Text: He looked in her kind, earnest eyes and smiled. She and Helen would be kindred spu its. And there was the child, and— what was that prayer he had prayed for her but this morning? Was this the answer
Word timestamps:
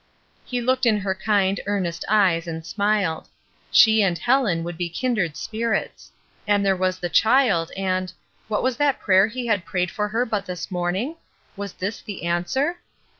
He 0.45 0.61
looked 0.61 0.87
in 0.87 0.97
her 1.01 1.13
kind, 1.13 1.59
earnest 1.67 2.03
eyes 2.09 2.47
and 2.47 2.65
smiled. 2.65 3.27
She 3.69 4.01
and 4.01 4.17
Helen 4.17 4.63
would 4.63 4.75
be 4.75 4.89
kindred 4.89 5.35
spu 5.37 5.75
its. 5.79 6.11
And 6.47 6.65
there 6.65 6.75
was 6.75 6.97
the 6.97 7.07
child, 7.07 7.71
and— 7.77 8.11
what 8.47 8.63
was 8.63 8.77
that 8.77 8.99
prayer 8.99 9.27
he 9.27 9.45
had 9.45 9.63
prayed 9.63 9.91
for 9.91 10.07
her 10.07 10.25
but 10.25 10.47
this 10.47 10.71
morning? 10.71 11.17
Was 11.55 11.73
this 11.73 12.01
the 12.01 12.23
answer 12.23 12.79